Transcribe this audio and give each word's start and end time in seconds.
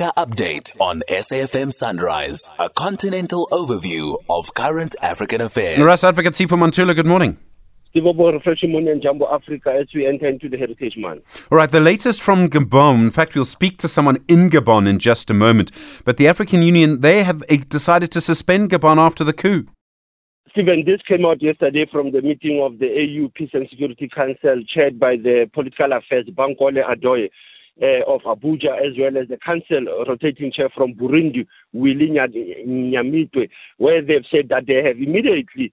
Africa 0.00 0.12
update 0.16 0.80
on 0.80 1.02
SAFM 1.10 1.72
Sunrise, 1.72 2.48
a 2.58 2.70
continental 2.70 3.46
overview 3.52 4.16
of 4.30 4.54
current 4.54 4.96
African 5.02 5.42
affairs. 5.42 5.78
Ras 5.78 6.04
Advocate 6.04 6.32
Sipho 6.32 6.56
Mantula, 6.58 6.94
good 6.94 7.06
morning. 7.06 7.36
Sibobo 7.94 8.32
refreshing 8.32 8.72
morning 8.72 8.92
and 8.92 9.02
Jumbo 9.02 9.26
Africa 9.30 9.76
as 9.78 9.88
we 9.94 10.06
enter 10.06 10.26
into 10.26 10.48
the 10.48 10.56
Heritage 10.56 10.94
Month. 10.96 11.22
All 11.50 11.58
right, 11.58 11.70
the 11.70 11.80
latest 11.80 12.22
from 12.22 12.48
Gabon. 12.48 13.00
In 13.00 13.10
fact, 13.10 13.34
we'll 13.34 13.44
speak 13.44 13.76
to 13.78 13.88
someone 13.88 14.18
in 14.26 14.48
Gabon 14.48 14.88
in 14.88 14.98
just 14.98 15.28
a 15.30 15.34
moment. 15.34 15.70
But 16.04 16.16
the 16.16 16.28
African 16.28 16.62
Union, 16.62 17.00
they 17.00 17.22
have 17.24 17.44
decided 17.68 18.10
to 18.12 18.20
suspend 18.22 18.70
Gabon 18.70 18.96
after 18.96 19.22
the 19.24 19.34
coup. 19.34 19.66
Stephen, 20.52 20.84
this 20.86 21.00
came 21.06 21.26
out 21.26 21.42
yesterday 21.42 21.86
from 21.92 22.12
the 22.12 22.22
meeting 22.22 22.62
of 22.62 22.78
the 22.78 22.86
AU 22.86 23.28
Peace 23.34 23.50
and 23.52 23.68
Security 23.68 24.08
Council 24.08 24.62
chaired 24.66 24.98
by 24.98 25.16
the 25.16 25.50
Political 25.52 25.92
Affairs 25.92 26.26
Bankole 26.34 26.82
Adeoye 26.82 27.28
uh, 27.82 28.04
of 28.06 28.20
Abuja, 28.22 28.76
as 28.76 28.96
well 28.98 29.16
as 29.20 29.28
the 29.28 29.38
council 29.44 29.84
rotating 30.06 30.52
chair 30.52 30.68
from 30.74 30.94
Burundi, 30.94 31.46
Willy 31.72 32.08
Nyamitwe, 32.10 33.48
where 33.78 34.02
they've 34.02 34.24
said 34.30 34.48
that 34.50 34.66
they 34.66 34.82
have 34.84 34.96
immediately 34.98 35.72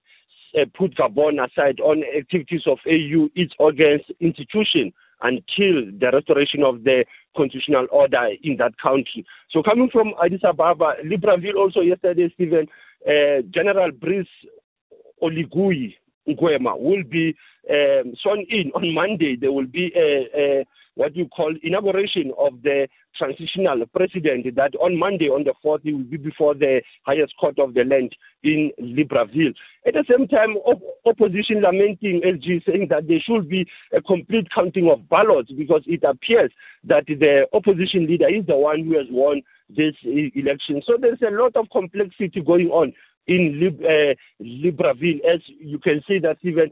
uh, 0.58 0.64
put 0.76 0.96
Gabon 0.96 1.44
aside 1.44 1.80
on 1.80 2.02
activities 2.16 2.62
of 2.66 2.78
AU, 2.86 3.28
its 3.34 3.52
organs, 3.58 4.02
institution, 4.20 4.92
until 5.22 5.84
the 5.98 6.10
restoration 6.12 6.62
of 6.62 6.84
the 6.84 7.04
constitutional 7.36 7.86
order 7.90 8.28
in 8.42 8.56
that 8.56 8.72
country. 8.80 9.26
So 9.50 9.62
coming 9.62 9.90
from 9.90 10.12
Addis 10.24 10.40
Ababa, 10.44 10.94
Libreville 11.04 11.56
also 11.58 11.80
yesterday, 11.80 12.30
Stephen, 12.34 12.68
uh, 13.06 13.42
General 13.50 13.90
Brice 13.92 14.26
Oligui 15.22 15.94
Nguema 16.28 16.78
will 16.78 17.04
be 17.04 17.34
um, 17.70 18.14
sworn 18.22 18.44
in 18.48 18.70
on 18.74 18.94
Monday. 18.94 19.36
There 19.36 19.52
will 19.52 19.66
be 19.66 19.92
a, 19.96 20.38
a 20.38 20.64
what 20.98 21.14
you 21.14 21.28
call 21.28 21.54
inauguration 21.62 22.32
of 22.36 22.60
the 22.62 22.88
transitional 23.16 23.84
president 23.94 24.52
that 24.56 24.74
on 24.80 24.98
Monday, 24.98 25.26
on 25.26 25.44
the 25.44 25.54
4th, 25.64 25.80
he 25.84 25.92
will 25.92 26.02
be 26.02 26.16
before 26.16 26.54
the 26.54 26.82
highest 27.06 27.34
court 27.38 27.56
of 27.60 27.74
the 27.74 27.84
land 27.84 28.14
in 28.42 28.72
Libreville. 28.80 29.54
At 29.86 29.94
the 29.94 30.04
same 30.10 30.26
time, 30.26 30.56
op- 30.66 30.82
opposition 31.06 31.62
lamenting 31.62 32.20
LG 32.26 32.64
saying 32.66 32.88
that 32.90 33.06
there 33.06 33.20
should 33.24 33.48
be 33.48 33.64
a 33.96 34.02
complete 34.02 34.48
counting 34.52 34.90
of 34.90 35.08
ballots 35.08 35.52
because 35.56 35.82
it 35.86 36.02
appears 36.02 36.50
that 36.84 37.06
the 37.06 37.46
opposition 37.52 38.06
leader 38.06 38.28
is 38.28 38.44
the 38.46 38.56
one 38.56 38.84
who 38.84 38.98
has 38.98 39.06
won 39.10 39.42
this 39.68 39.94
election. 40.04 40.82
So 40.84 40.94
there's 41.00 41.22
a 41.22 41.30
lot 41.30 41.54
of 41.54 41.70
complexity 41.70 42.40
going 42.44 42.68
on 42.68 42.92
in 43.28 43.60
Lib- 43.60 43.84
uh, 43.84 44.14
Libreville, 44.42 45.20
as 45.24 45.40
you 45.60 45.78
can 45.78 46.02
see 46.08 46.18
that 46.18 46.38
even 46.42 46.70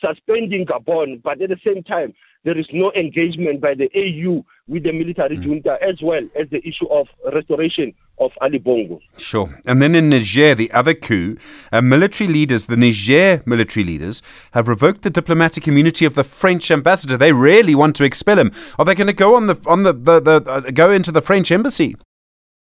suspending 0.00 0.66
Gabon, 0.66 1.22
but 1.22 1.40
at 1.40 1.48
the 1.48 1.58
same 1.64 1.82
time, 1.82 2.14
there 2.44 2.56
is 2.56 2.66
no 2.72 2.92
engagement 2.92 3.60
by 3.60 3.74
the 3.74 3.90
AU 3.96 4.44
with 4.68 4.84
the 4.84 4.92
military 4.92 5.36
mm. 5.36 5.42
junta 5.42 5.78
as 5.82 6.00
well 6.00 6.22
as 6.40 6.48
the 6.50 6.58
issue 6.58 6.86
of 6.92 7.08
restoration 7.32 7.92
of 8.20 8.30
Ali 8.40 8.58
Bongo. 8.58 9.00
Sure. 9.16 9.60
And 9.66 9.82
then 9.82 9.96
in 9.96 10.08
Niger, 10.10 10.54
the 10.54 10.70
other 10.70 10.94
coup, 10.94 11.36
uh, 11.72 11.82
military 11.82 12.28
leaders, 12.28 12.66
the 12.66 12.76
Niger 12.76 13.42
military 13.46 13.84
leaders, 13.84 14.22
have 14.52 14.68
revoked 14.68 15.02
the 15.02 15.10
diplomatic 15.10 15.66
immunity 15.66 16.04
of 16.04 16.14
the 16.14 16.22
French 16.22 16.70
ambassador. 16.70 17.16
They 17.16 17.32
really 17.32 17.74
want 17.74 17.96
to 17.96 18.04
expel 18.04 18.38
him. 18.38 18.52
Are 18.78 18.84
they 18.84 18.94
going 18.94 19.08
to 19.08 19.12
go 19.12 19.34
on 19.34 19.48
the 19.48 19.60
on 19.66 19.82
the, 19.82 19.92
the, 19.92 20.20
the 20.20 20.42
uh, 20.46 20.60
go 20.72 20.92
into 20.92 21.10
the 21.10 21.22
French 21.22 21.50
embassy? 21.50 21.96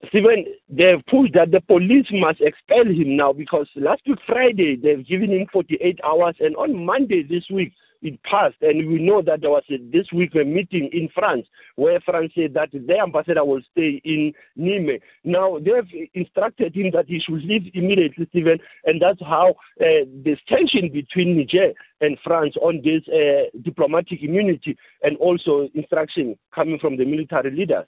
Stephen, 0.08 0.44
they've 0.68 1.04
pushed 1.10 1.34
that 1.34 1.50
the 1.50 1.60
police 1.60 2.06
must 2.12 2.40
expel 2.40 2.84
him 2.84 3.16
now 3.16 3.32
because 3.32 3.68
last 3.76 4.02
week 4.06 4.18
Friday 4.26 4.76
they've 4.76 5.06
given 5.06 5.30
him 5.30 5.46
48 5.52 5.98
hours, 6.04 6.36
and 6.40 6.54
on 6.56 6.84
Monday 6.84 7.22
this 7.22 7.44
week 7.50 7.72
it 8.02 8.22
passed, 8.22 8.56
and 8.60 8.86
we 8.88 8.98
know 9.02 9.22
that 9.22 9.40
there 9.40 9.50
was 9.50 9.64
a, 9.70 9.78
this 9.90 10.06
week 10.12 10.34
a 10.34 10.44
meeting 10.44 10.90
in 10.92 11.08
France 11.14 11.46
where 11.76 11.98
France 12.00 12.32
said 12.34 12.54
that 12.54 12.68
their 12.72 13.02
ambassador 13.02 13.44
will 13.44 13.62
stay 13.72 14.00
in 14.04 14.32
Niamey. 14.58 15.00
Now 15.24 15.58
they 15.58 15.70
have 15.72 15.88
instructed 16.14 16.76
him 16.76 16.90
that 16.92 17.06
he 17.08 17.20
should 17.20 17.42
leave 17.44 17.70
immediately, 17.74 18.26
Stephen, 18.30 18.58
and 18.84 19.00
that's 19.00 19.20
how 19.20 19.54
uh, 19.80 20.04
this 20.24 20.38
tension 20.48 20.90
between 20.92 21.36
Niger 21.36 21.72
and 22.00 22.18
France 22.22 22.54
on 22.60 22.82
this 22.84 23.02
uh, 23.08 23.48
diplomatic 23.62 24.22
immunity 24.22 24.76
and 25.02 25.16
also 25.16 25.68
instruction 25.74 26.36
coming 26.54 26.78
from 26.78 26.96
the 26.98 27.04
military 27.04 27.50
leaders. 27.50 27.86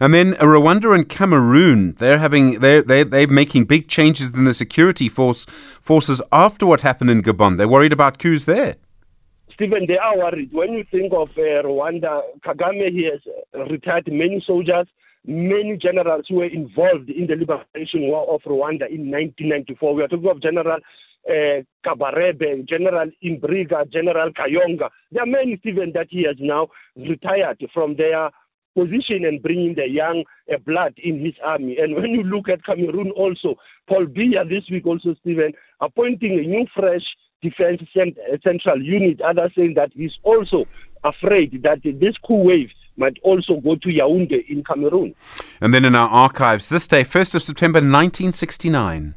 And 0.00 0.12
then 0.12 0.34
Rwanda 0.34 0.94
and 0.94 1.08
Cameroon, 1.08 1.94
they're 1.98 2.18
having 2.18 2.60
they're 2.60 2.82
they 2.82 3.04
they're 3.04 3.28
making 3.28 3.64
big 3.64 3.88
changes 3.88 4.30
in 4.30 4.44
the 4.44 4.54
security 4.54 5.08
force 5.08 5.46
forces 5.46 6.20
after 6.32 6.66
what 6.66 6.80
happened 6.80 7.10
in 7.10 7.22
Gabon. 7.22 7.56
They're 7.56 7.68
worried 7.68 7.92
about 7.92 8.18
coups 8.18 8.44
there. 8.44 8.76
Stephen, 9.54 9.86
they 9.86 9.98
are 9.98 10.18
worried. 10.18 10.52
When 10.52 10.72
you 10.72 10.84
think 10.90 11.12
of 11.12 11.28
uh, 11.36 11.62
Rwanda, 11.62 12.22
Kagame 12.44 12.90
he 12.90 13.08
has 13.10 13.20
retired 13.70 14.08
many 14.10 14.42
soldiers, 14.44 14.88
many 15.24 15.76
generals 15.80 16.26
who 16.28 16.36
were 16.36 16.46
involved 16.46 17.08
in 17.08 17.28
the 17.28 17.36
liberation 17.36 18.08
war 18.08 18.34
of 18.34 18.42
Rwanda 18.42 18.90
in 18.90 19.10
1994. 19.12 19.94
We 19.94 20.02
are 20.02 20.08
talking 20.08 20.28
of 20.28 20.42
General 20.42 20.78
uh, 21.28 21.62
Kabarebe, 21.86 22.68
General 22.68 23.10
Ibingira, 23.22 23.90
General 23.92 24.30
Kayonga. 24.32 24.90
There 25.12 25.22
are 25.22 25.26
many, 25.26 25.56
Stephen, 25.60 25.92
that 25.94 26.08
he 26.10 26.24
has 26.24 26.36
now 26.40 26.68
retired 26.96 27.64
from 27.72 27.96
their 27.96 28.30
position 28.74 29.24
and 29.24 29.42
bringing 29.42 29.74
the 29.74 29.88
young 29.88 30.24
uh, 30.52 30.58
blood 30.58 30.94
in 31.02 31.24
his 31.24 31.34
army. 31.44 31.76
And 31.78 31.94
when 31.94 32.10
you 32.10 32.22
look 32.22 32.48
at 32.48 32.64
Cameroon 32.64 33.10
also, 33.12 33.56
Paul 33.88 34.06
Biya 34.06 34.48
this 34.48 34.68
week 34.70 34.86
also, 34.86 35.14
Stephen, 35.20 35.52
appointing 35.80 36.38
a 36.38 36.46
new 36.46 36.66
fresh 36.74 37.02
defense 37.42 37.82
cent- 37.94 38.18
uh, 38.18 38.36
central 38.42 38.82
unit. 38.82 39.20
Others 39.20 39.52
saying 39.56 39.74
that 39.76 39.90
he's 39.94 40.12
also 40.22 40.66
afraid 41.04 41.62
that 41.62 41.82
this 41.82 42.16
coup 42.26 42.42
wave 42.42 42.70
might 42.96 43.18
also 43.22 43.60
go 43.60 43.76
to 43.76 43.88
Yaoundé 43.88 44.48
in 44.48 44.62
Cameroon. 44.64 45.14
And 45.60 45.74
then 45.74 45.84
in 45.84 45.94
our 45.94 46.08
archives, 46.08 46.68
this 46.68 46.86
day, 46.86 47.02
1st 47.02 47.36
of 47.36 47.42
September 47.42 47.78
1969. 47.78 49.14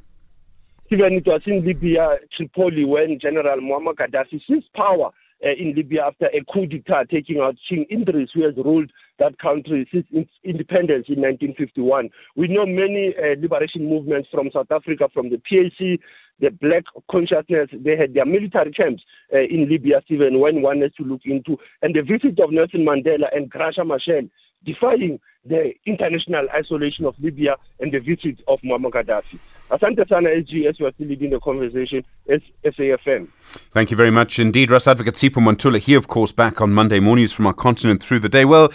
Stephen, 0.87 1.13
it 1.13 1.27
was 1.27 1.41
in 1.45 1.65
Libya, 1.65 2.17
Tripoli, 2.35 2.85
when 2.85 3.19
General 3.19 3.59
Muammar 3.59 3.93
Gaddafi 3.93 4.41
seized 4.47 4.71
power 4.73 5.11
uh, 5.45 5.49
in 5.49 5.73
Libya 5.75 6.05
after 6.05 6.27
a 6.27 6.41
coup 6.51 6.65
d'etat 6.65 7.09
taking 7.11 7.39
out 7.39 7.55
King 7.67 7.85
Idris, 7.91 8.29
who 8.33 8.43
has 8.43 8.55
ruled 8.55 8.91
that 9.19 9.39
country 9.39 9.87
since 9.91 10.05
its 10.11 10.31
independence 10.43 11.05
in 11.09 11.21
1951. 11.21 12.09
We 12.35 12.47
know 12.47 12.65
many 12.65 13.13
uh, 13.17 13.39
liberation 13.39 13.89
movements 13.89 14.29
from 14.31 14.49
South 14.53 14.71
Africa, 14.71 15.09
from 15.13 15.29
the 15.29 15.37
PAC, 15.37 15.99
the 16.39 16.49
Black 16.49 16.83
Consciousness. 17.09 17.69
They 17.73 17.97
had 17.97 18.13
their 18.13 18.25
military 18.25 18.71
camps 18.71 19.03
uh, 19.33 19.39
in 19.39 19.67
Libya, 19.69 20.01
Stephen, 20.05 20.39
when 20.39 20.61
one 20.61 20.81
has 20.81 20.93
to 20.97 21.03
look 21.03 21.21
into. 21.25 21.57
And 21.81 21.95
the 21.95 22.01
visit 22.01 22.39
of 22.39 22.51
Nelson 22.51 22.85
Mandela 22.85 23.35
and 23.35 23.51
Graça 23.51 23.79
Machel 23.83 24.29
defying 24.65 25.19
the 25.45 25.71
international 25.85 26.45
isolation 26.53 27.05
of 27.05 27.15
Libya 27.19 27.55
and 27.79 27.91
the 27.91 27.99
visit 27.99 28.41
of 28.47 28.59
Muammar 28.61 28.91
Gaddafi. 28.91 29.39
Asante 29.69 30.07
Sana 30.07 30.29
SG, 30.29 30.65
as 30.67 30.79
you 30.79 30.85
are 30.85 30.93
still 30.93 31.07
leading 31.07 31.29
the 31.29 31.39
conversation, 31.41 32.01
SAFM. 32.29 33.27
Thank 33.71 33.91
you 33.91 33.97
very 33.97 34.11
much 34.11 34.39
indeed. 34.39 34.71
Ras 34.71 34.87
Advocate 34.87 35.15
Sipho 35.15 35.41
Mantula 35.43 35.77
here, 35.77 35.97
of 35.97 36.07
course, 36.07 36.31
back 36.31 36.61
on 36.61 36.71
Monday 36.71 37.01
mornings 37.01 37.33
from 37.33 37.47
our 37.47 37.53
continent 37.53 38.01
through 38.01 38.19
the 38.19 38.29
day. 38.29 38.45
Well, 38.45 38.69